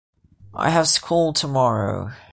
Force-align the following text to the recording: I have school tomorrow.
I 0.55 0.71
have 0.71 0.87
school 0.87 1.31
tomorrow. 1.31 2.11